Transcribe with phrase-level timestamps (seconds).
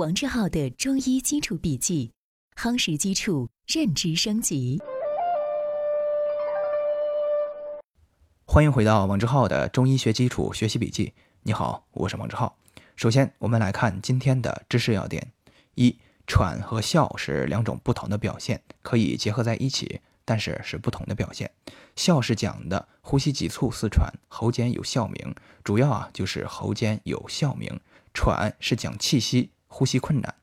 [0.00, 2.10] 王志浩的中医基础笔记，
[2.56, 4.80] 夯实基础，认知升级。
[8.46, 11.12] 欢迎回到王志浩的中医学基础学习笔记。
[11.42, 12.56] 你好，我是王志浩。
[12.96, 15.32] 首先，我们来看今天的知识要点：
[15.74, 15.94] 一、
[16.26, 21.50] 喘和笑是两种不同的表现，可以结合在一起，但是是不同的表现。
[21.94, 27.78] 笑是讲的呼吸急促似喘，喉间有笑鸣，主要啊就是喉间有笑鸣。
[28.14, 29.50] 喘是讲气息。
[29.70, 30.34] 呼吸困难。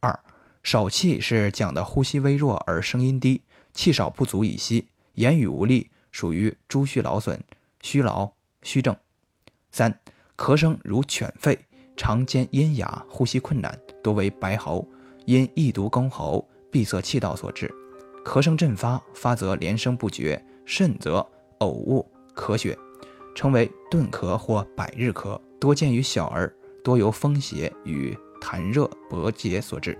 [0.00, 0.18] 二
[0.62, 3.42] 少气是讲的呼吸微弱而声音低，
[3.74, 7.42] 气少不足以吸，言语无力，属于诸虚劳损、
[7.82, 8.96] 虚劳虚症。
[9.70, 10.00] 三
[10.36, 11.58] 咳声如犬吠，
[11.96, 14.88] 常兼阴哑，呼吸困难，多为白喉，
[15.26, 17.72] 因易毒攻喉，闭塞气道所致。
[18.24, 21.26] 咳声阵发，发则连声不绝，甚则
[21.58, 22.78] 呕物咳血，
[23.34, 28.16] 称为顿咳或百日咳，多见于小儿，多由风邪与。
[28.42, 29.96] 痰热搏结所致。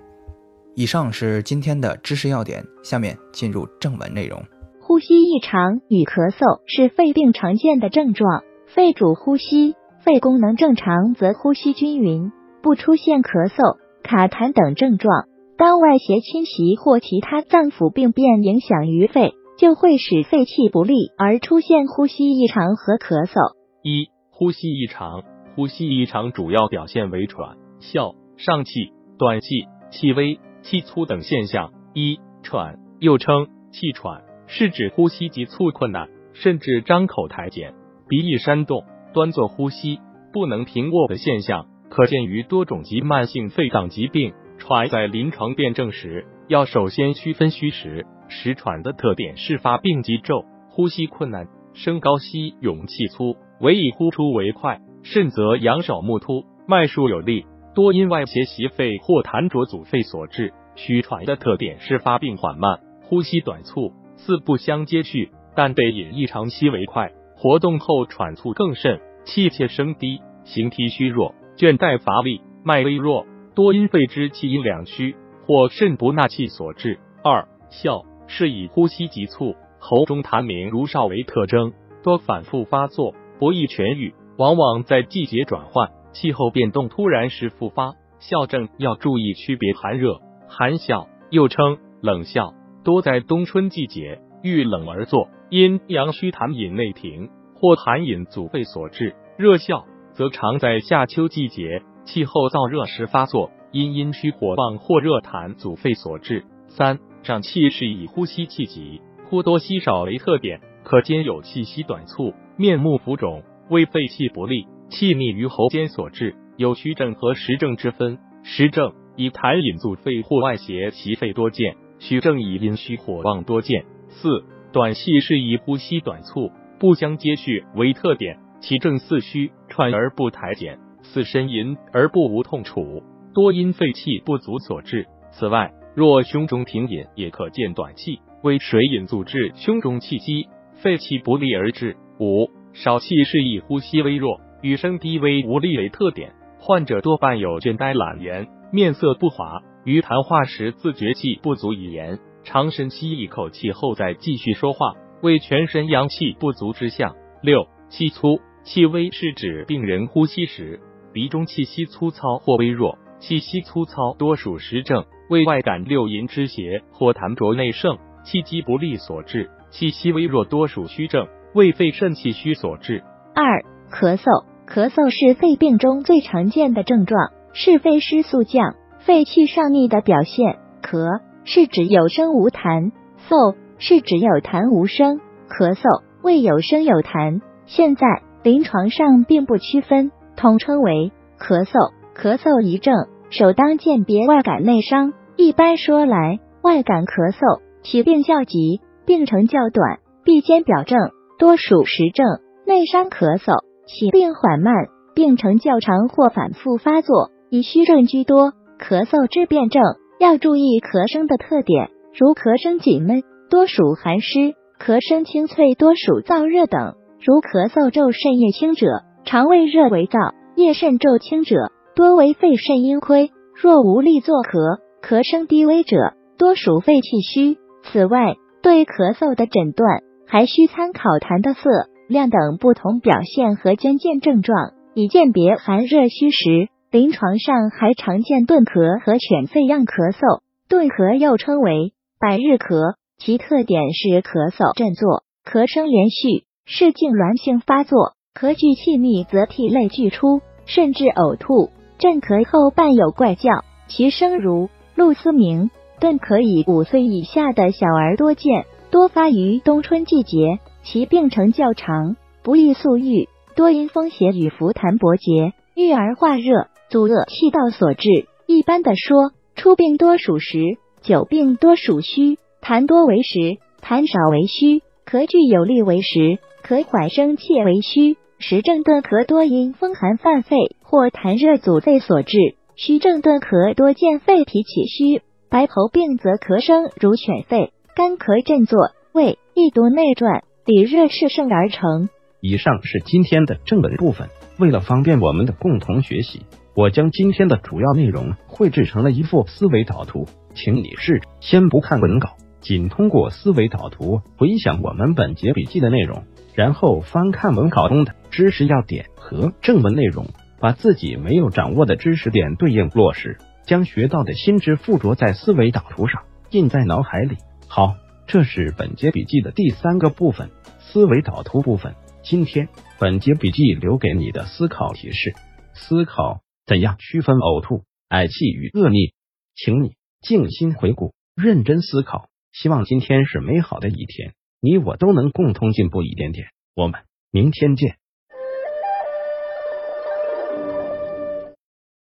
[0.74, 4.42] 以上是今天的知识要点，下面进入正文内容。
[4.80, 8.42] 呼吸异常与咳嗽是肺病常见的症状。
[8.66, 15.26] 肺主呼吸，肺功能正常则呼吸均匀，不出现咳嗽、卡痰等症状。
[15.56, 23.54] 当外邪侵袭或其他脏腑病变影响于肺，就会使肺气不利，而出现呼吸异常和咳嗽。
[23.82, 25.22] 一、呼吸异常，
[25.54, 28.14] 呼吸异常主要表现为喘、笑。
[28.44, 31.70] 上气、短气、气微、气粗等现象。
[31.94, 37.72] 一、喘，又称气喘，是指呼吸急促困难，甚至张口抬涎、
[38.08, 38.82] 鼻翼扇动、
[39.14, 40.00] 端坐呼吸
[40.32, 44.34] 不能平卧的现象，可见于多种急慢性肺脏疾病。
[44.58, 48.06] 喘在临床辨证时，要首先区分虚实。
[48.28, 57.46] 实喘的特点是发病急骤，呼吸困难，声高息涌气粗，唯以呼出为快，甚则仰首目突，脉数有力。
[57.74, 60.52] 多因外邪袭肺或痰浊阻肺所致。
[60.74, 75.14] 虚喘的特点是发病缓慢，呼吸短促，四不相接续，但被引异常息为快，活动后喘促更甚，气切声低，形体虚弱，倦怠乏力，脉微弱，多因肺之气阴两虚
[75.46, 76.98] 或肾不纳气所致。
[77.22, 85.90] 二笑是以呼吸急促，喉中痰鸣如哨为特征，多反复发作，不易痊愈，往往在季节转换。
[86.12, 90.20] 气候变动突然时复发，笑症要注意区别寒热。
[90.48, 99.14] 寒笑又称冷笑，多在冬春季节，遇冷而作，因阳虚痰饮内停或痰饮阻肺所致。
[99.38, 106.44] 热笑则常在夏秋季节，气候燥热时发作，因阴虚火旺或热痰阻肺所致。
[106.68, 114.66] 三胀气是以呼吸气急、呼多吸少为特点，可兼有气息短促、面目浮肿，为肺气不利。
[114.92, 118.18] 气逆于喉间所致，有虚症和实症之分。
[118.42, 123.86] 实症以痰饮阻肺或外邪袭肺多见，虚症以阴虚火旺多见。
[124.08, 133.02] 四短气是以呼吸短促、不相接续为特点，其症似虚喘而不抬减，似呻吟而不无痛楚，
[133.32, 135.06] 多因肺气不足所致。
[135.30, 141.96] 此外，若胸中停饮，也可见短气，为水饮阻滞胸中气机，肺气不利而致。
[142.20, 144.38] 五少气是以呼吸微弱。
[144.62, 157.16] 语声低微无力为特点，患者多伴有倦怠懒言、面色不华，于谈话时自觉气不足以言，常深吸一口气后再继续说话，为全身阳气不足之象。
[157.42, 160.78] 六气粗、气微是指病人呼吸时
[161.12, 173.02] 鼻中气息粗糙或微弱，气息粗糙多属实症，为外感六淫之邪或痰浊内盛、气机不利所致；气息微弱多属虚症，为肺肾气虚所致。
[173.34, 174.51] 二咳嗽。
[174.72, 180.60] 咳嗽是肺病中最常见的症状，是肺湿速降、肺气上逆的表现。
[180.80, 182.90] 咳是指有声无痰，
[183.28, 185.20] 嗽是指有痰无声。
[185.46, 191.92] 咳嗽为有声有痰，现在临床上并不区分，统称为咳嗽。
[192.16, 192.94] 咳嗽一症，
[193.28, 195.12] 首当鉴别外感内伤。
[195.36, 200.98] 一般说来，外感咳嗽起病较急，病程较短，必兼表症，
[201.38, 202.24] 多属实症。
[202.64, 203.70] 内伤咳嗽。
[203.86, 204.74] 起病缓慢，
[205.14, 208.52] 病程较长或反复发作，以虚症居多。
[208.78, 209.82] 咳嗽之辨证
[210.18, 216.94] 要注意咳声的特点，如咳声紧闷，多属寒湿；咳声清脆，多属燥热等。
[217.20, 218.86] 如咳嗽骤肾液清者，
[219.24, 221.54] 肠胃热为燥；夜甚骤清者，
[221.94, 223.30] 多为肺肾阴亏。
[223.54, 227.58] 若无力作咳，咳声低微者，多属肺气虚。
[227.84, 231.91] 此外，对咳嗽的诊断还需参考痰的色。
[232.12, 236.68] 量等不同表现和关键症状，以鉴别寒热虚实。
[236.90, 240.42] 临床上还常见顿咳和犬吠样咳嗽。
[240.68, 248.12] 顿咳又称为百日咳，其特点是咳嗽振作，咳声连续，是痉挛性发作。
[248.38, 251.70] 咳具气密则涕泪俱出，甚至呕吐。
[251.98, 255.70] 振咳后伴有怪叫，其声如露丝鸣。
[256.00, 268.26] 顿咳以五岁以下的小儿多见，多发于冬春季节，其病程较长，不易速愈，多因风邪与伏痰搏结，郁而化热，阻遏气道所致。
[268.46, 278.16] 一般的说，初病多属实，久病多属虚，痰多为实，痰少为虚，咳具有力为实，咳缓声气为虚。
[278.38, 282.36] 实症的咳多因风寒犯肺或痰热阻肺所致，
[282.74, 285.22] 虚症的咳多见肺脾气虚。
[285.48, 292.08] 白喉病则咳声如犬吠，干咳振作，胃易毒内转，里热炽盛而成。
[292.40, 294.28] 以上是今天的正文部分。
[294.58, 296.42] 为了方便我们的共同学习，
[296.76, 306.22] 我将今天的主要内容绘制成了一幅思维导图，请你试着先不看文稿，仅通过思维导图回想我们本节笔记的内容。
[306.54, 310.26] 然后翻看文稿中的知识要点和正文内容，
[310.60, 317.38] 把自己没有掌握的知识点对应落实，将学到的新知附着在思维导图上，印在脑海里。
[317.66, 317.94] 好，
[318.26, 321.94] 这是本节笔记的第三个部分——思维导图部分。
[322.22, 325.34] 今天本节笔记留给你的思考提示：
[325.74, 329.12] 思考怎样区分呕吐、嗳气与恶逆，
[329.54, 332.28] 请你静心回顾，认真思考。
[332.52, 334.34] 希望今天是美好的一天。
[334.60, 337.96] 你我都能共同进步一点点，我们明天见。